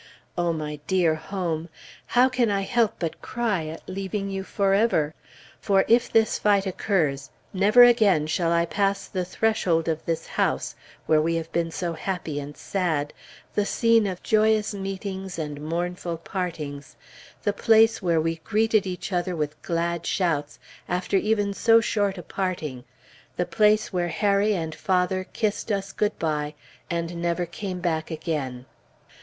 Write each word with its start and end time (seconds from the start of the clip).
O 0.35 0.51
my 0.51 0.79
dear 0.87 1.13
Home! 1.13 1.69
How 2.07 2.27
can 2.27 2.49
I 2.49 2.61
help 2.61 2.95
but 2.97 3.21
cry 3.21 3.67
at 3.67 3.87
leaving 3.87 4.31
you 4.31 4.43
forever? 4.43 5.13
For 5.59 5.85
if 5.87 6.11
this 6.11 6.39
fight 6.39 6.65
occurs, 6.65 7.29
never 7.53 7.83
again 7.83 8.25
shall 8.25 8.51
I 8.51 8.65
pass 8.65 9.07
the 9.07 9.23
threshold 9.23 9.87
of 9.87 10.03
this 10.07 10.25
house, 10.25 10.73
where 11.05 11.21
we 11.21 11.35
have 11.35 11.51
been 11.51 11.69
so 11.69 11.93
happy 11.93 12.39
and 12.39 12.57
sad, 12.57 13.13
the 13.53 13.63
scene 13.63 14.07
of 14.07 14.23
joyous 14.23 14.73
meetings 14.73 15.37
and 15.37 15.61
mournful 15.61 16.17
partings, 16.17 16.95
the 17.43 17.53
place 17.53 18.01
where 18.01 18.19
we 18.19 18.37
greeted 18.37 18.87
each 18.87 19.13
other 19.13 19.35
with 19.35 19.61
glad 19.61 20.07
shouts 20.07 20.57
after 20.89 21.15
even 21.15 21.53
so 21.53 21.79
short 21.79 22.17
a 22.17 22.23
parting, 22.23 22.85
the 23.35 23.45
place 23.45 23.93
where 23.93 24.07
Harry 24.09 24.55
and 24.55 24.73
father 24.73 25.27
kissed 25.31 25.71
us 25.71 25.91
good 25.91 26.17
bye 26.17 26.55
and 26.89 27.21
never 27.21 27.45
came 27.45 27.79
back 27.79 28.09
again! 28.09 28.65